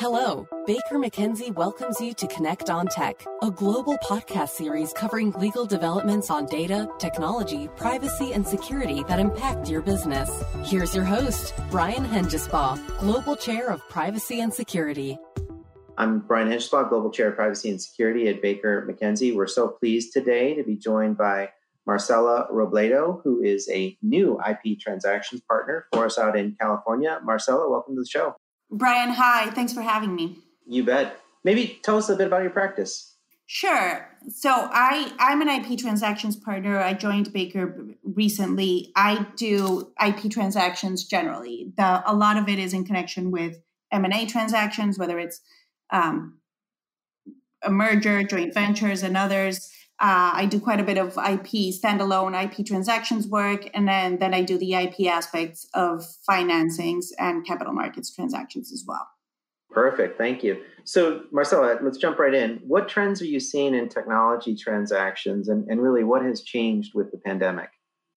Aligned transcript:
Hello, 0.00 0.48
Baker 0.66 0.94
McKenzie 0.94 1.54
welcomes 1.54 2.00
you 2.00 2.14
to 2.14 2.26
Connect 2.28 2.70
on 2.70 2.86
Tech, 2.86 3.22
a 3.42 3.50
global 3.50 3.98
podcast 3.98 4.48
series 4.48 4.94
covering 4.94 5.30
legal 5.32 5.66
developments 5.66 6.30
on 6.30 6.46
data, 6.46 6.88
technology, 6.98 7.68
privacy, 7.76 8.32
and 8.32 8.48
security 8.48 9.04
that 9.08 9.18
impact 9.18 9.68
your 9.68 9.82
business. 9.82 10.42
Here's 10.64 10.94
your 10.94 11.04
host, 11.04 11.52
Brian 11.70 12.02
Hengesbaugh, 12.02 12.98
Global 12.98 13.36
Chair 13.36 13.68
of 13.68 13.86
Privacy 13.90 14.40
and 14.40 14.54
Security. 14.54 15.18
I'm 15.98 16.20
Brian 16.20 16.48
Hengesbaugh, 16.48 16.88
Global 16.88 17.10
Chair 17.10 17.28
of 17.28 17.36
Privacy 17.36 17.68
and 17.68 17.82
Security 17.82 18.28
at 18.28 18.40
Baker 18.40 18.88
McKenzie. 18.90 19.34
We're 19.34 19.48
so 19.48 19.68
pleased 19.68 20.14
today 20.14 20.54
to 20.54 20.64
be 20.64 20.76
joined 20.76 21.18
by 21.18 21.50
Marcela 21.86 22.48
Robledo, 22.50 23.20
who 23.22 23.42
is 23.42 23.68
a 23.68 23.98
new 24.00 24.40
IP 24.48 24.80
transactions 24.80 25.42
partner 25.42 25.88
for 25.92 26.06
us 26.06 26.18
out 26.18 26.38
in 26.38 26.56
California. 26.58 27.20
Marcela, 27.22 27.68
welcome 27.68 27.96
to 27.96 28.00
the 28.00 28.08
show. 28.08 28.36
Brian, 28.70 29.10
hi. 29.10 29.50
Thanks 29.50 29.72
for 29.72 29.82
having 29.82 30.14
me. 30.14 30.38
You 30.66 30.84
bet. 30.84 31.20
Maybe 31.44 31.80
tell 31.82 31.96
us 31.96 32.08
a 32.08 32.16
bit 32.16 32.26
about 32.26 32.42
your 32.42 32.50
practice. 32.50 33.14
Sure. 33.46 34.08
So 34.28 34.50
I 34.50 35.12
I'm 35.18 35.42
an 35.42 35.48
IP 35.48 35.76
transactions 35.76 36.36
partner. 36.36 36.78
I 36.78 36.94
joined 36.94 37.32
Baker 37.32 37.84
recently. 38.04 38.92
I 38.94 39.26
do 39.36 39.90
IP 40.00 40.30
transactions 40.30 41.04
generally. 41.04 41.72
The 41.76 42.02
a 42.06 42.14
lot 42.14 42.36
of 42.36 42.48
it 42.48 42.60
is 42.60 42.72
in 42.72 42.84
connection 42.84 43.32
with 43.32 43.60
M 43.90 44.04
and 44.04 44.14
A 44.14 44.24
transactions, 44.26 44.98
whether 44.98 45.18
it's 45.18 45.40
um, 45.90 46.38
a 47.62 47.70
merger, 47.70 48.22
joint 48.22 48.54
ventures, 48.54 49.02
and 49.02 49.16
others. 49.16 49.72
Uh, 50.00 50.32
I 50.34 50.46
do 50.46 50.58
quite 50.58 50.80
a 50.80 50.82
bit 50.82 50.96
of 50.96 51.08
IP 51.18 51.74
standalone 51.74 52.34
IP 52.42 52.66
transactions 52.66 53.26
work, 53.26 53.68
and 53.74 53.86
then 53.86 54.18
then 54.18 54.32
I 54.32 54.42
do 54.42 54.56
the 54.56 54.74
IP 54.74 55.06
aspects 55.06 55.68
of 55.74 56.06
financings 56.28 57.08
and 57.18 57.46
capital 57.46 57.74
markets 57.74 58.14
transactions 58.14 58.72
as 58.72 58.84
well. 58.86 59.06
Perfect, 59.70 60.16
thank 60.16 60.42
you. 60.42 60.62
So, 60.84 61.24
Marcela, 61.30 61.78
let's 61.82 61.98
jump 61.98 62.18
right 62.18 62.34
in. 62.34 62.60
What 62.66 62.88
trends 62.88 63.20
are 63.20 63.26
you 63.26 63.38
seeing 63.38 63.74
in 63.74 63.88
technology 63.88 64.56
transactions, 64.56 65.48
and, 65.48 65.68
and 65.68 65.82
really 65.82 66.02
what 66.02 66.22
has 66.22 66.42
changed 66.42 66.92
with 66.94 67.10
the 67.12 67.18
pandemic? 67.18 67.68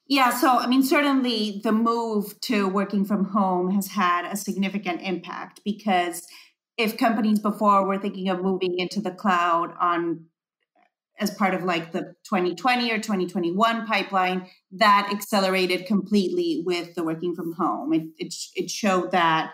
Yeah, 0.08 0.32
so 0.32 0.58
I 0.58 0.68
mean, 0.68 0.84
certainly 0.84 1.62
the 1.64 1.72
move 1.72 2.40
to 2.42 2.68
working 2.68 3.04
from 3.04 3.26
home 3.26 3.72
has 3.72 3.88
had 3.88 4.26
a 4.26 4.38
significant 4.38 5.02
impact 5.02 5.62
because 5.64 6.28
if 6.78 6.98
companies 6.98 7.40
before 7.40 7.86
were 7.86 8.00
thinking 8.00 8.30
of 8.30 8.42
moving 8.42 8.80
into 8.80 9.00
the 9.00 9.12
cloud 9.12 9.74
on 9.80 10.26
as 11.24 11.32
part 11.32 11.54
of 11.54 11.64
like 11.64 11.94
the 11.94 12.14
2020 12.26 12.92
or 12.92 12.98
2021 12.98 13.88
pipeline 13.88 14.48
that 14.74 15.10
accelerated 15.12 15.88
completely 15.88 16.62
with 16.66 16.94
the 16.96 17.04
working 17.04 17.34
from 17.34 17.54
home. 17.54 17.94
It, 17.94 18.04
it, 18.18 18.34
it 18.56 18.70
showed 18.70 19.12
that 19.12 19.54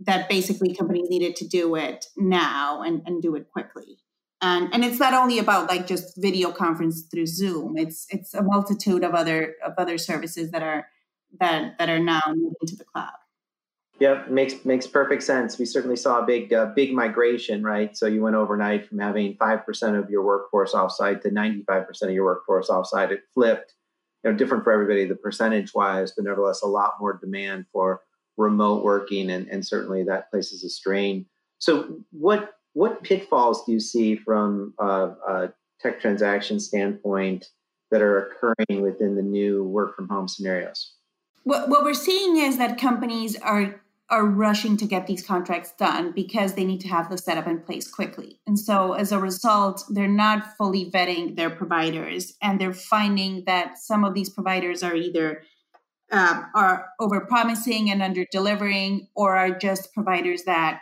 that 0.00 0.28
basically 0.28 0.74
companies 0.74 1.08
needed 1.08 1.34
to 1.36 1.48
do 1.48 1.74
it 1.74 2.04
now 2.18 2.82
and, 2.82 3.00
and 3.06 3.22
do 3.22 3.34
it 3.34 3.50
quickly. 3.50 3.98
And 4.42 4.68
and 4.74 4.84
it's 4.84 5.00
not 5.00 5.14
only 5.14 5.38
about 5.38 5.70
like 5.70 5.86
just 5.86 6.20
video 6.20 6.52
conference 6.52 7.08
through 7.10 7.26
zoom. 7.26 7.78
It's 7.78 8.06
it's 8.10 8.34
a 8.34 8.42
multitude 8.42 9.02
of 9.02 9.14
other 9.14 9.54
of 9.64 9.72
other 9.78 9.96
services 9.96 10.50
that 10.50 10.62
are 10.62 10.86
that 11.40 11.78
that 11.78 11.88
are 11.88 11.98
now 11.98 12.20
moving 12.28 12.66
to 12.66 12.76
the 12.76 12.84
cloud 12.84 13.16
Yep, 13.98 14.28
makes 14.28 14.64
makes 14.66 14.86
perfect 14.86 15.22
sense. 15.22 15.58
We 15.58 15.64
certainly 15.64 15.96
saw 15.96 16.22
a 16.22 16.26
big 16.26 16.52
uh, 16.52 16.66
big 16.76 16.92
migration, 16.92 17.62
right? 17.62 17.96
So 17.96 18.06
you 18.06 18.20
went 18.20 18.36
overnight 18.36 18.86
from 18.86 18.98
having 18.98 19.36
five 19.36 19.64
percent 19.64 19.96
of 19.96 20.10
your 20.10 20.22
workforce 20.22 20.74
offsite 20.74 21.22
to 21.22 21.30
ninety 21.30 21.64
five 21.66 21.86
percent 21.86 22.10
of 22.10 22.14
your 22.14 22.26
workforce 22.26 22.68
offsite. 22.68 23.10
It 23.10 23.22
flipped, 23.32 23.72
you 24.22 24.30
know, 24.30 24.36
different 24.36 24.64
for 24.64 24.72
everybody, 24.72 25.06
the 25.06 25.16
percentage 25.16 25.72
wise, 25.74 26.12
but 26.14 26.26
nevertheless 26.26 26.60
a 26.62 26.66
lot 26.66 26.92
more 27.00 27.18
demand 27.18 27.64
for 27.72 28.02
remote 28.36 28.84
working, 28.84 29.30
and, 29.30 29.48
and 29.48 29.66
certainly 29.66 30.02
that 30.04 30.30
places 30.30 30.62
a 30.62 30.68
strain. 30.68 31.24
So 31.58 32.00
what 32.10 32.52
what 32.74 33.02
pitfalls 33.02 33.64
do 33.64 33.72
you 33.72 33.80
see 33.80 34.14
from 34.16 34.74
a, 34.78 34.84
a 35.26 35.52
tech 35.80 36.02
transaction 36.02 36.60
standpoint 36.60 37.46
that 37.90 38.02
are 38.02 38.26
occurring 38.26 38.82
within 38.82 39.16
the 39.16 39.22
new 39.22 39.64
work 39.64 39.96
from 39.96 40.06
home 40.10 40.28
scenarios? 40.28 40.92
What, 41.44 41.70
what 41.70 41.84
we're 41.84 41.94
seeing 41.94 42.36
is 42.36 42.58
that 42.58 42.76
companies 42.76 43.36
are 43.36 43.80
are 44.08 44.24
rushing 44.24 44.76
to 44.76 44.86
get 44.86 45.06
these 45.06 45.26
contracts 45.26 45.72
done 45.78 46.12
because 46.12 46.54
they 46.54 46.64
need 46.64 46.80
to 46.80 46.88
have 46.88 47.10
the 47.10 47.18
setup 47.18 47.46
in 47.46 47.60
place 47.60 47.90
quickly. 47.90 48.38
And 48.46 48.58
so 48.58 48.92
as 48.92 49.10
a 49.10 49.18
result, 49.18 49.84
they're 49.90 50.06
not 50.06 50.56
fully 50.56 50.90
vetting 50.90 51.34
their 51.34 51.50
providers 51.50 52.34
and 52.40 52.60
they're 52.60 52.72
finding 52.72 53.44
that 53.46 53.78
some 53.78 54.04
of 54.04 54.14
these 54.14 54.30
providers 54.30 54.82
are 54.82 54.94
either 54.94 55.42
um, 56.12 56.46
are 56.54 56.86
over 57.00 57.20
promising 57.22 57.90
and 57.90 58.00
under 58.00 58.24
delivering 58.30 59.08
or 59.16 59.36
are 59.36 59.50
just 59.50 59.92
providers 59.92 60.44
that 60.44 60.80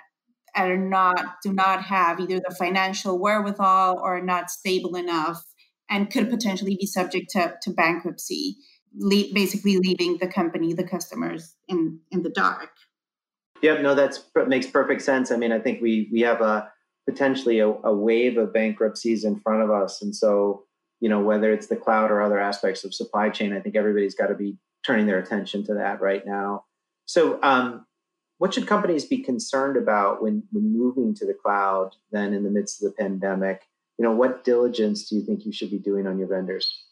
are 0.54 0.76
not 0.76 1.36
do 1.42 1.52
not 1.52 1.82
have 1.82 2.20
either 2.20 2.40
the 2.46 2.54
financial 2.54 3.18
wherewithal 3.18 3.98
or 3.98 4.20
not 4.20 4.50
stable 4.50 4.96
enough 4.96 5.42
and 5.88 6.10
could 6.10 6.28
potentially 6.28 6.76
be 6.78 6.86
subject 6.86 7.30
to, 7.30 7.54
to 7.62 7.70
bankruptcy 7.70 8.56
le- 8.94 9.32
basically 9.32 9.78
leaving 9.78 10.18
the 10.18 10.28
company 10.28 10.74
the 10.74 10.86
customers 10.86 11.54
in 11.68 11.98
in 12.10 12.22
the 12.22 12.30
dark 12.30 12.70
Yep, 13.62 13.80
no, 13.82 13.94
that's 13.94 14.24
makes 14.46 14.66
perfect 14.66 15.02
sense. 15.02 15.30
I 15.30 15.36
mean, 15.36 15.52
I 15.52 15.58
think 15.58 15.80
we 15.80 16.08
we 16.12 16.20
have 16.20 16.40
a 16.40 16.70
potentially 17.08 17.60
a, 17.60 17.68
a, 17.68 17.94
wave 17.94 18.38
of 18.38 18.52
bankruptcies 18.52 19.24
in 19.24 19.38
front 19.40 19.62
of 19.62 19.70
us, 19.70 20.02
and 20.02 20.14
so 20.14 20.64
you 21.00 21.08
know 21.08 21.20
whether 21.20 21.52
it's 21.52 21.68
the 21.68 21.76
cloud 21.76 22.10
or 22.10 22.20
other 22.20 22.38
aspects 22.38 22.84
of 22.84 22.94
supply 22.94 23.30
chain, 23.30 23.52
I 23.52 23.60
think 23.60 23.76
everybody's 23.76 24.14
got 24.14 24.26
to 24.26 24.34
be 24.34 24.56
turning 24.86 25.06
their 25.06 25.18
attention 25.18 25.64
to 25.64 25.74
that 25.74 26.00
right 26.00 26.26
now. 26.26 26.64
So, 27.06 27.38
um, 27.42 27.86
what 28.38 28.52
should 28.52 28.66
companies 28.66 29.04
be 29.04 29.18
concerned 29.18 29.76
about 29.76 30.22
when 30.22 30.42
when 30.52 30.76
moving 30.76 31.14
to 31.14 31.26
the 31.26 31.34
cloud? 31.34 31.94
Then, 32.10 32.34
in 32.34 32.44
the 32.44 32.50
midst 32.50 32.82
of 32.82 32.90
the 32.90 33.02
pandemic, 33.02 33.62
you 33.98 34.04
know, 34.04 34.12
what 34.12 34.44
diligence 34.44 35.08
do 35.08 35.16
you 35.16 35.24
think 35.24 35.46
you 35.46 35.52
should 35.52 35.70
be 35.70 35.78
doing 35.78 36.06
on 36.06 36.18
your 36.18 36.28
vendors? 36.28 36.84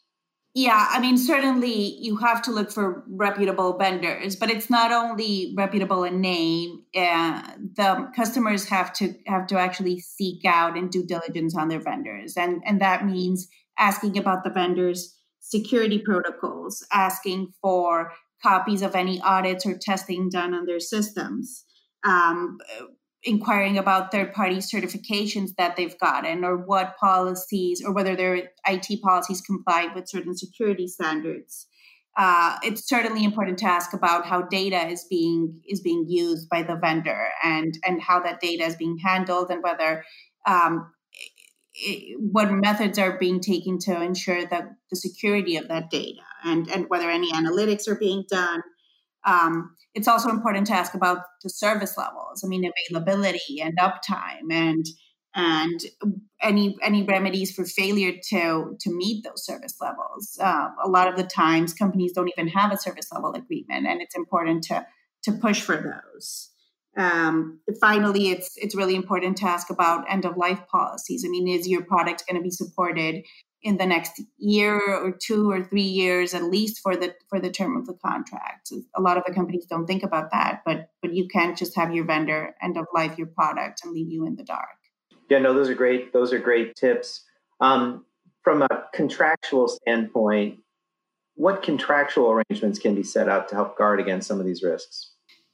Yeah, 0.55 0.87
I 0.91 0.99
mean, 0.99 1.17
certainly 1.17 1.97
you 1.99 2.17
have 2.17 2.43
to 2.43 2.51
look 2.51 2.71
for 2.71 3.03
reputable 3.07 3.75
vendors, 3.75 4.35
but 4.35 4.51
it's 4.51 4.69
not 4.69 4.91
only 4.91 5.51
reputable 5.57 6.03
in 6.03 6.21
name. 6.21 6.83
Uh, 6.95 7.41
the 7.75 8.11
customers 8.15 8.65
have 8.69 8.93
to 8.93 9.15
have 9.25 9.47
to 9.47 9.57
actually 9.57 9.99
seek 9.99 10.45
out 10.45 10.77
and 10.77 10.91
do 10.91 11.03
diligence 11.03 11.57
on 11.57 11.69
their 11.69 11.79
vendors, 11.79 12.37
and 12.37 12.61
and 12.67 12.79
that 12.81 13.03
means 13.03 13.47
asking 13.79 14.15
about 14.15 14.43
the 14.43 14.51
vendors' 14.51 15.17
security 15.39 15.97
protocols, 15.97 16.85
asking 16.91 17.51
for 17.59 18.11
copies 18.43 18.83
of 18.83 18.93
any 18.93 19.19
audits 19.21 19.65
or 19.65 19.75
testing 19.75 20.29
done 20.29 20.53
on 20.53 20.67
their 20.67 20.79
systems. 20.79 21.65
Um, 22.03 22.59
inquiring 23.23 23.77
about 23.77 24.11
third 24.11 24.33
party 24.33 24.57
certifications 24.57 25.55
that 25.57 25.75
they've 25.75 25.97
gotten 25.99 26.43
or 26.43 26.57
what 26.57 26.97
policies 26.97 27.81
or 27.83 27.93
whether 27.93 28.15
their 28.15 28.49
IT 28.67 29.01
policies 29.01 29.41
comply 29.41 29.89
with 29.95 30.09
certain 30.09 30.35
security 30.35 30.87
standards. 30.87 31.67
Uh, 32.15 32.57
it's 32.63 32.87
certainly 32.87 33.23
important 33.23 33.57
to 33.57 33.65
ask 33.65 33.93
about 33.93 34.25
how 34.25 34.41
data 34.43 34.87
is 34.87 35.05
being 35.09 35.59
is 35.67 35.81
being 35.81 36.05
used 36.07 36.47
by 36.47 36.61
the 36.61 36.75
vendor 36.75 37.29
and 37.43 37.77
and 37.83 38.01
how 38.01 38.19
that 38.19 38.39
data 38.39 38.63
is 38.63 38.75
being 38.75 38.97
handled 38.97 39.49
and 39.49 39.63
whether 39.63 40.03
um, 40.45 40.91
it, 41.73 42.19
what 42.19 42.51
methods 42.51 42.99
are 42.99 43.17
being 43.17 43.39
taken 43.39 43.79
to 43.79 43.99
ensure 43.99 44.45
that 44.45 44.69
the 44.91 44.95
security 44.95 45.55
of 45.57 45.67
that 45.69 45.89
data 45.89 46.21
and 46.43 46.69
and 46.69 46.87
whether 46.89 47.09
any 47.09 47.31
analytics 47.31 47.87
are 47.87 47.95
being 47.95 48.23
done 48.29 48.61
um, 49.25 49.75
it's 49.93 50.07
also 50.07 50.29
important 50.29 50.67
to 50.67 50.73
ask 50.73 50.93
about 50.93 51.19
the 51.43 51.49
service 51.49 51.97
levels. 51.97 52.43
I 52.43 52.47
mean, 52.47 52.69
availability 52.89 53.61
and 53.61 53.77
uptime, 53.77 54.51
and 54.51 54.85
and 55.35 55.79
any 56.41 56.75
any 56.83 57.03
remedies 57.03 57.53
for 57.53 57.65
failure 57.65 58.13
to 58.29 58.75
to 58.79 58.95
meet 58.95 59.23
those 59.23 59.45
service 59.45 59.75
levels. 59.81 60.37
Uh, 60.41 60.69
a 60.83 60.89
lot 60.89 61.07
of 61.07 61.15
the 61.15 61.23
times, 61.23 61.73
companies 61.73 62.13
don't 62.13 62.29
even 62.29 62.47
have 62.49 62.71
a 62.71 62.77
service 62.77 63.11
level 63.11 63.33
agreement, 63.33 63.87
and 63.87 64.01
it's 64.01 64.15
important 64.15 64.63
to 64.65 64.85
to 65.23 65.31
push 65.31 65.61
for 65.61 65.77
those. 65.77 66.49
Um, 66.95 67.59
finally, 67.79 68.29
it's 68.29 68.53
it's 68.57 68.75
really 68.75 68.95
important 68.95 69.37
to 69.37 69.45
ask 69.45 69.69
about 69.69 70.11
end 70.11 70.25
of 70.25 70.37
life 70.37 70.61
policies. 70.71 71.23
I 71.25 71.29
mean, 71.29 71.47
is 71.47 71.67
your 71.67 71.83
product 71.83 72.23
going 72.27 72.37
to 72.37 72.43
be 72.43 72.51
supported 72.51 73.23
in 73.63 73.77
the 73.77 73.85
next 73.85 74.21
year 74.37 74.77
or 74.77 75.11
two 75.11 75.49
or 75.49 75.63
three 75.63 75.81
years 75.81 76.33
at 76.33 76.43
least 76.43 76.79
for 76.81 76.95
the 76.95 77.15
for 77.29 77.39
the 77.39 77.49
term 77.49 77.77
of 77.77 77.87
the 77.87 77.93
contract. 77.93 78.71
A 78.95 79.01
lot 79.01 79.17
of 79.17 79.23
the 79.25 79.33
companies 79.33 79.65
don't 79.65 79.87
think 79.87 80.03
about 80.03 80.31
that, 80.31 80.61
but 80.65 80.89
but 81.01 81.13
you 81.13 81.27
can't 81.27 81.57
just 81.57 81.75
have 81.75 81.93
your 81.93 82.05
vendor 82.05 82.53
end 82.61 82.77
of 82.77 82.85
life 82.93 83.17
your 83.17 83.27
product 83.27 83.81
and 83.83 83.93
leave 83.93 84.11
you 84.11 84.25
in 84.25 84.35
the 84.35 84.43
dark. 84.43 84.67
Yeah, 85.29 85.39
no, 85.39 85.53
those 85.53 85.69
are 85.69 85.75
great. 85.75 86.13
Those 86.13 86.33
are 86.33 86.39
great 86.39 86.75
tips. 86.75 87.23
Um, 87.61 88.05
from 88.41 88.61
a 88.61 88.83
contractual 88.93 89.69
standpoint, 89.69 90.59
what 91.35 91.63
contractual 91.63 92.29
arrangements 92.29 92.77
can 92.77 92.93
be 92.93 93.03
set 93.03 93.29
up 93.29 93.47
to 93.47 93.55
help 93.55 93.77
guard 93.77 93.99
against 94.01 94.27
some 94.27 94.39
of 94.39 94.45
these 94.45 94.61
risks? 94.61 95.12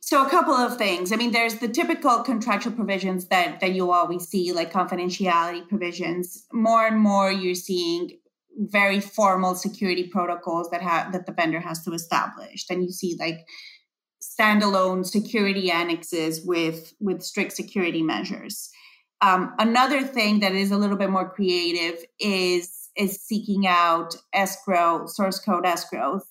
So 0.09 0.25
a 0.25 0.29
couple 0.31 0.55
of 0.55 0.75
things. 0.75 1.11
I 1.11 1.17
mean, 1.17 1.33
there's 1.33 1.59
the 1.59 1.67
typical 1.67 2.23
contractual 2.23 2.73
provisions 2.73 3.27
that 3.27 3.59
that 3.59 3.73
you 3.73 3.91
always 3.91 4.27
see, 4.27 4.51
like 4.51 4.73
confidentiality 4.73 5.69
provisions. 5.69 6.47
More 6.51 6.87
and 6.87 6.99
more, 6.99 7.31
you're 7.31 7.53
seeing 7.53 8.17
very 8.57 9.01
formal 9.01 9.53
security 9.53 10.07
protocols 10.07 10.71
that 10.71 10.81
that 11.11 11.27
the 11.27 11.31
vendor 11.31 11.59
has 11.59 11.83
to 11.83 11.91
establish. 11.91 12.65
Then 12.65 12.81
you 12.81 12.89
see 12.89 13.17
like 13.19 13.45
standalone 14.19 15.05
security 15.05 15.69
annexes 15.69 16.43
with 16.43 16.91
with 16.99 17.21
strict 17.21 17.53
security 17.53 18.01
measures. 18.01 18.71
Um, 19.21 19.53
another 19.59 20.01
thing 20.01 20.39
that 20.39 20.53
is 20.53 20.71
a 20.71 20.77
little 20.77 20.97
bit 20.97 21.11
more 21.11 21.29
creative 21.29 22.03
is 22.19 22.89
is 22.97 23.21
seeking 23.21 23.67
out 23.67 24.15
escrow 24.33 25.05
source 25.05 25.37
code 25.37 25.67
escrow, 25.67 26.21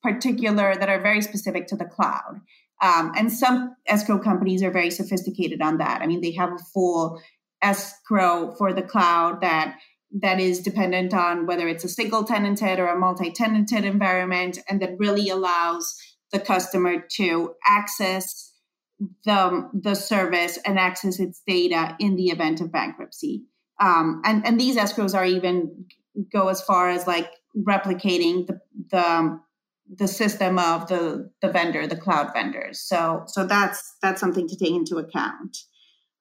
particular 0.00 0.76
that 0.76 0.88
are 0.88 1.02
very 1.02 1.22
specific 1.22 1.66
to 1.66 1.76
the 1.76 1.86
cloud. 1.86 2.40
Um, 2.80 3.12
and 3.16 3.30
some 3.30 3.76
escrow 3.86 4.18
companies 4.18 4.62
are 4.62 4.70
very 4.70 4.90
sophisticated 4.90 5.60
on 5.60 5.78
that. 5.78 6.00
I 6.00 6.06
mean, 6.06 6.20
they 6.20 6.32
have 6.32 6.52
a 6.52 6.64
full 6.72 7.20
escrow 7.62 8.54
for 8.56 8.72
the 8.72 8.82
cloud 8.82 9.42
that 9.42 9.76
that 10.22 10.40
is 10.40 10.60
dependent 10.60 11.14
on 11.14 11.46
whether 11.46 11.68
it's 11.68 11.84
a 11.84 11.88
single 11.88 12.24
tenanted 12.24 12.80
or 12.80 12.88
a 12.88 12.98
multi-tenanted 12.98 13.84
environment, 13.84 14.58
and 14.68 14.82
that 14.82 14.98
really 14.98 15.28
allows 15.28 15.94
the 16.32 16.40
customer 16.40 17.04
to 17.16 17.54
access 17.64 18.52
the, 19.24 19.68
the 19.72 19.94
service 19.94 20.58
and 20.64 20.78
access 20.78 21.20
its 21.20 21.42
data 21.46 21.96
in 22.00 22.16
the 22.16 22.26
event 22.26 22.60
of 22.60 22.72
bankruptcy. 22.72 23.44
Um, 23.80 24.20
and, 24.24 24.44
and 24.46 24.60
these 24.60 24.76
escrows 24.76 25.14
are 25.14 25.24
even 25.24 25.86
go 26.32 26.48
as 26.48 26.60
far 26.60 26.90
as 26.90 27.06
like 27.06 27.30
replicating 27.56 28.46
the, 28.46 28.60
the 28.90 29.40
the 29.96 30.08
system 30.08 30.58
of 30.58 30.86
the 30.88 31.30
the 31.42 31.50
vendor, 31.50 31.86
the 31.86 31.96
cloud 31.96 32.32
vendors. 32.32 32.80
So 32.80 33.24
so 33.26 33.46
that's 33.46 33.96
that's 34.02 34.20
something 34.20 34.48
to 34.48 34.56
take 34.56 34.72
into 34.72 34.96
account. 34.98 35.56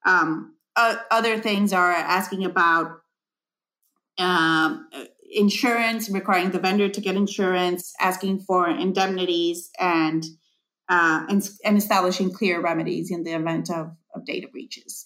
Um, 0.06 0.56
uh, 0.76 0.96
other 1.12 1.40
things 1.40 1.74
are 1.74 1.92
asking 1.92 2.46
about 2.46 3.02
um, 4.18 4.90
insurance, 5.32 6.10
requiring 6.10 6.52
the 6.52 6.60
vendor 6.60 6.90
to 6.90 7.02
get 7.02 7.16
insurance, 7.16 7.94
asking 8.00 8.40
for 8.40 8.70
indemnities, 8.70 9.70
and 9.80 10.24
uh, 10.90 11.26
and, 11.30 11.48
and 11.64 11.78
establishing 11.78 12.32
clear 12.32 12.62
remedies 12.62 13.12
in 13.12 13.24
the 13.24 13.34
event 13.34 13.70
of, 13.70 13.92
of 14.16 14.26
data 14.26 14.48
breaches. 14.52 15.06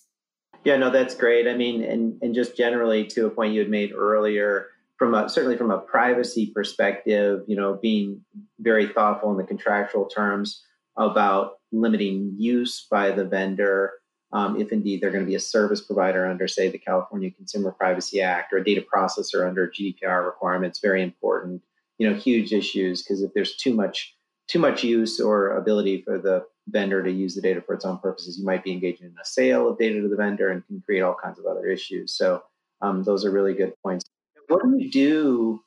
Yeah, 0.64 0.78
no, 0.78 0.90
that's 0.90 1.14
great. 1.14 1.48
I 1.48 1.56
mean, 1.56 1.84
and 1.84 2.18
and 2.22 2.34
just 2.34 2.56
generally 2.56 3.06
to 3.08 3.26
a 3.26 3.30
point 3.30 3.54
you 3.54 3.60
had 3.60 3.70
made 3.70 3.92
earlier, 3.94 4.68
from 5.04 5.16
a 5.16 5.28
certainly 5.28 5.58
from 5.58 5.70
a 5.70 5.80
privacy 5.80 6.52
perspective, 6.56 7.42
you 7.46 7.58
know, 7.58 7.78
being 7.82 8.22
very 8.60 8.88
thoughtful 8.88 9.32
in 9.32 9.38
the 9.38 9.44
contractual 9.44 10.06
terms 10.06 10.64
about 10.98 11.56
limiting 11.74 12.34
use 12.38 12.88
by 12.90 13.12
the 13.12 13.26
vendor 13.26 13.92
um, 14.32 14.60
if 14.60 14.72
indeed 14.72 15.02
they're 15.02 15.12
going 15.12 15.26
to 15.26 15.30
be 15.30 15.36
a 15.36 15.42
service 15.42 15.82
provider 15.82 16.26
under, 16.26 16.48
say, 16.48 16.70
the 16.70 16.78
California 16.78 17.30
Consumer 17.30 17.72
Privacy 17.72 18.22
Act 18.22 18.54
or 18.54 18.60
a 18.60 18.64
data 18.64 18.82
processor 18.82 19.46
under 19.46 19.68
GDPR 19.68 20.26
requirements, 20.26 20.80
very 20.80 21.04
important. 21.04 21.62
You 21.98 22.10
know, 22.10 22.16
huge 22.16 22.54
issues 22.54 23.04
because 23.04 23.22
if 23.22 23.34
there's 23.34 23.58
too 23.58 23.74
much 23.74 24.16
too 24.48 24.60
much 24.60 24.86
use 24.86 25.20
or 25.20 25.58
ability 25.58 26.02
for 26.02 26.18
the 26.18 26.46
vendor 26.70 27.04
to 27.04 27.12
use 27.12 27.36
the 27.36 27.42
data 27.42 27.62
for 27.62 27.76
its 27.76 27.84
own 27.84 28.00
purposes, 28.00 28.40
you 28.40 28.46
might 28.46 28.64
be 28.64 28.72
engaging 28.72 29.08
in 29.08 29.16
a 29.22 29.26
sale 29.26 29.68
of 29.68 29.78
data 29.78 30.02
to 30.02 30.08
the 30.08 30.16
vendor 30.16 30.50
and 30.50 30.66
can 30.66 30.82
create 30.86 31.02
all 31.02 31.16
kinds 31.22 31.40
of 31.40 31.46
other 31.46 31.68
issues. 31.68 32.16
So 32.16 32.42
um, 32.82 33.04
those 33.04 33.26
are 33.26 33.32
really 33.32 33.54
good 33.54 33.74
points. 33.84 34.06
What 34.48 34.64
do 34.64 34.76
you 34.78 34.92
do 34.92 35.64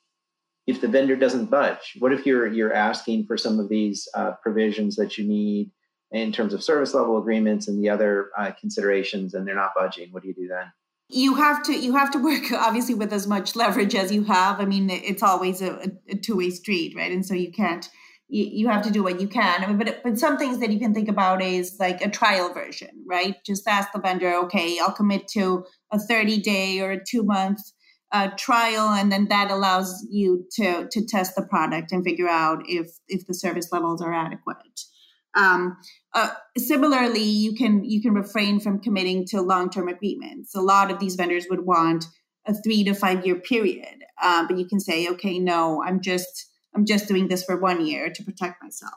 if 0.66 0.80
the 0.80 0.88
vendor 0.88 1.16
doesn't 1.16 1.46
budge? 1.46 1.96
What 1.98 2.12
if 2.12 2.26
you're 2.26 2.46
you're 2.46 2.72
asking 2.72 3.26
for 3.26 3.36
some 3.36 3.60
of 3.60 3.68
these 3.68 4.08
uh, 4.14 4.32
provisions 4.42 4.96
that 4.96 5.16
you 5.16 5.26
need 5.26 5.70
in 6.10 6.32
terms 6.32 6.54
of 6.54 6.62
service 6.62 6.94
level 6.94 7.18
agreements 7.18 7.68
and 7.68 7.82
the 7.82 7.88
other 7.90 8.30
uh, 8.38 8.50
considerations 8.58 9.34
and 9.34 9.46
they're 9.46 9.54
not 9.54 9.72
budging? 9.74 10.08
What 10.10 10.22
do 10.22 10.28
you 10.28 10.34
do 10.34 10.48
then? 10.48 10.72
You 11.08 11.36
have 11.36 11.62
to 11.64 11.72
you 11.72 11.94
have 11.94 12.10
to 12.12 12.18
work 12.18 12.52
obviously 12.52 12.94
with 12.94 13.12
as 13.12 13.26
much 13.26 13.54
leverage 13.54 13.94
as 13.94 14.12
you 14.12 14.24
have. 14.24 14.60
I 14.60 14.64
mean 14.64 14.90
it's 14.90 15.22
always 15.22 15.62
a, 15.62 15.92
a 16.08 16.16
two-way 16.16 16.50
street 16.50 16.94
right? 16.96 17.12
And 17.12 17.24
so 17.24 17.34
you 17.34 17.52
can't 17.52 17.88
you, 18.28 18.44
you 18.44 18.68
have 18.68 18.82
to 18.82 18.90
do 18.90 19.04
what 19.04 19.20
you 19.20 19.28
can. 19.28 19.62
I 19.62 19.68
mean, 19.68 19.78
but 19.78 20.02
but 20.02 20.18
some 20.18 20.36
things 20.36 20.58
that 20.58 20.72
you 20.72 20.80
can 20.80 20.92
think 20.92 21.08
about 21.08 21.40
is 21.40 21.76
like 21.78 22.00
a 22.02 22.10
trial 22.10 22.52
version 22.52 23.04
right? 23.06 23.36
Just 23.44 23.68
ask 23.68 23.92
the 23.92 24.00
vendor 24.00 24.34
okay 24.34 24.78
i'll 24.80 24.92
commit 24.92 25.28
to 25.28 25.64
a 25.92 25.98
30 25.98 26.40
day 26.40 26.80
or 26.80 26.90
a 26.90 27.04
two 27.04 27.22
month 27.22 27.60
uh, 28.12 28.28
trial 28.38 28.88
and 28.90 29.10
then 29.10 29.28
that 29.28 29.50
allows 29.50 30.06
you 30.10 30.46
to 30.52 30.88
to 30.90 31.04
test 31.06 31.34
the 31.36 31.42
product 31.42 31.92
and 31.92 32.04
figure 32.04 32.28
out 32.28 32.62
if 32.66 32.90
if 33.08 33.26
the 33.26 33.34
service 33.34 33.72
levels 33.72 34.00
are 34.00 34.12
adequate 34.12 34.80
um, 35.36 35.76
uh, 36.14 36.30
similarly, 36.56 37.22
you 37.22 37.54
can 37.54 37.84
you 37.84 38.00
can 38.00 38.14
refrain 38.14 38.58
from 38.58 38.80
committing 38.80 39.26
to 39.26 39.42
long 39.42 39.70
term 39.70 39.88
agreements. 39.88 40.54
A 40.54 40.62
lot 40.62 40.90
of 40.90 40.98
these 40.98 41.14
vendors 41.14 41.46
would 41.50 41.66
want 41.66 42.06
a 42.46 42.54
three 42.54 42.82
to 42.84 42.94
five 42.94 43.24
year 43.26 43.36
period, 43.36 44.02
uh, 44.20 44.46
but 44.48 44.58
you 44.58 44.66
can 44.66 44.80
say, 44.80 45.08
okay, 45.08 45.38
no, 45.38 45.82
I'm 45.82 46.00
just 46.00 46.46
I'm 46.74 46.86
just 46.86 47.06
doing 47.06 47.28
this 47.28 47.44
for 47.44 47.58
one 47.58 47.84
year 47.84 48.10
to 48.10 48.24
protect 48.24 48.62
myself. 48.62 48.92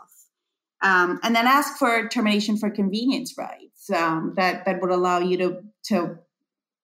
Um, 0.81 1.19
and 1.23 1.35
then 1.35 1.45
ask 1.45 1.77
for 1.77 2.07
termination 2.07 2.55
for 2.55 2.69
convenience 2.69 3.35
rights 3.37 3.89
um, 3.93 4.33
that 4.37 4.63
that 4.65 4.81
would 4.81 4.91
allow 4.91 5.19
you 5.19 5.37
to 5.37 5.61
to 5.87 6.19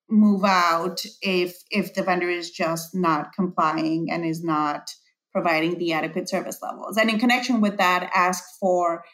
move 0.08 0.44
out 0.44 1.00
if 1.22 1.56
if 1.70 1.94
the 1.94 2.02
vendor 2.02 2.28
is 2.28 2.50
just 2.50 2.94
not 2.94 3.32
complying 3.34 4.08
and 4.10 4.24
is 4.24 4.42
not 4.42 4.90
providing 5.32 5.78
the 5.78 5.92
adequate 5.92 6.28
service 6.28 6.58
levels. 6.62 6.96
And 6.96 7.10
in 7.10 7.18
connection 7.18 7.60
with 7.60 7.76
that, 7.76 8.10
ask 8.14 8.42
for 8.58 9.04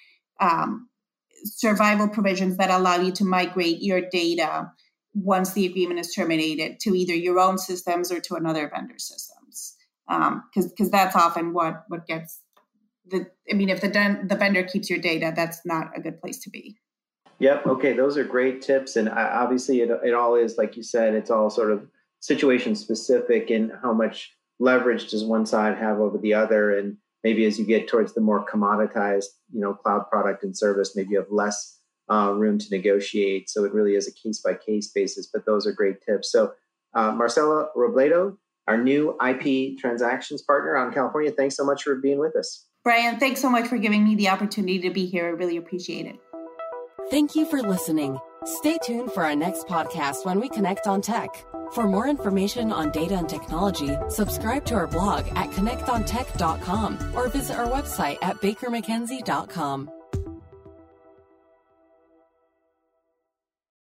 um, 0.40 0.88
survival 1.44 2.08
provisions 2.08 2.56
that 2.58 2.70
allow 2.70 2.96
you 2.96 3.12
to 3.12 3.24
migrate 3.24 3.82
your 3.82 4.00
data 4.00 4.70
once 5.14 5.52
the 5.52 5.66
agreement 5.66 6.00
is 6.00 6.14
terminated 6.14 6.80
to 6.80 6.94
either 6.94 7.14
your 7.14 7.38
own 7.38 7.58
systems 7.58 8.10
or 8.10 8.20
to 8.20 8.34
another 8.34 8.70
vendor 8.72 8.98
systems 8.98 9.76
because 10.08 10.64
um, 10.64 10.70
because 10.70 10.90
that's 10.90 11.16
often 11.16 11.52
what 11.52 11.84
what 11.88 12.06
gets 12.06 12.40
the 13.06 13.26
i 13.50 13.54
mean 13.54 13.68
if 13.68 13.80
the 13.80 13.88
the 14.26 14.36
vendor 14.36 14.62
keeps 14.62 14.88
your 14.88 14.98
data 14.98 15.32
that's 15.34 15.60
not 15.64 15.90
a 15.96 16.00
good 16.00 16.18
place 16.20 16.38
to 16.38 16.50
be 16.50 16.78
yep 17.42 17.66
okay 17.66 17.92
those 17.92 18.16
are 18.16 18.24
great 18.24 18.62
tips 18.62 18.96
and 18.96 19.08
obviously 19.08 19.80
it, 19.80 19.90
it 20.04 20.14
all 20.14 20.34
is 20.34 20.56
like 20.56 20.76
you 20.76 20.82
said 20.82 21.14
it's 21.14 21.30
all 21.30 21.50
sort 21.50 21.70
of 21.70 21.86
situation 22.20 22.74
specific 22.74 23.50
and 23.50 23.72
how 23.82 23.92
much 23.92 24.32
leverage 24.58 25.10
does 25.10 25.24
one 25.24 25.44
side 25.44 25.76
have 25.76 25.98
over 25.98 26.16
the 26.18 26.32
other 26.32 26.78
and 26.78 26.96
maybe 27.24 27.44
as 27.44 27.58
you 27.58 27.64
get 27.64 27.88
towards 27.88 28.14
the 28.14 28.20
more 28.20 28.44
commoditized, 28.44 29.26
you 29.52 29.60
know, 29.60 29.74
cloud 29.74 30.08
product 30.10 30.42
and 30.42 30.56
service, 30.56 30.96
maybe 30.96 31.10
you 31.10 31.18
have 31.18 31.30
less 31.30 31.78
uh, 32.10 32.32
room 32.34 32.58
to 32.58 32.66
negotiate. 32.70 33.48
So 33.48 33.64
it 33.64 33.72
really 33.72 33.94
is 33.94 34.08
a 34.08 34.12
case 34.12 34.40
by 34.40 34.54
case 34.54 34.88
basis. 34.88 35.28
But 35.32 35.46
those 35.46 35.66
are 35.66 35.72
great 35.72 36.02
tips. 36.02 36.30
So 36.30 36.52
uh, 36.94 37.12
Marcela 37.12 37.68
Robledo, 37.76 38.36
our 38.68 38.78
new 38.78 39.16
IP 39.26 39.78
transactions 39.78 40.42
partner 40.42 40.76
on 40.76 40.92
California, 40.92 41.32
thanks 41.32 41.56
so 41.56 41.64
much 41.64 41.82
for 41.82 41.96
being 41.96 42.18
with 42.18 42.36
us. 42.36 42.66
Brian, 42.84 43.18
thanks 43.18 43.40
so 43.40 43.48
much 43.48 43.68
for 43.68 43.78
giving 43.78 44.04
me 44.04 44.16
the 44.16 44.28
opportunity 44.28 44.80
to 44.80 44.90
be 44.90 45.06
here. 45.06 45.26
I 45.26 45.30
really 45.30 45.56
appreciate 45.56 46.06
it. 46.06 46.31
Thank 47.10 47.34
you 47.34 47.44
for 47.46 47.60
listening. 47.62 48.18
Stay 48.44 48.78
tuned 48.84 49.12
for 49.12 49.24
our 49.24 49.36
next 49.36 49.66
podcast 49.66 50.24
when 50.24 50.40
we 50.40 50.48
connect 50.48 50.86
on 50.86 51.00
tech. 51.02 51.28
For 51.72 51.86
more 51.86 52.08
information 52.08 52.72
on 52.72 52.90
data 52.90 53.16
and 53.16 53.28
technology, 53.28 53.96
subscribe 54.08 54.64
to 54.66 54.74
our 54.74 54.86
blog 54.86 55.26
at 55.36 55.50
connectontech.com 55.50 57.14
or 57.14 57.28
visit 57.28 57.58
our 57.58 57.66
website 57.66 58.18
at 58.22 58.36
bakermckenzie.com. 58.36 59.90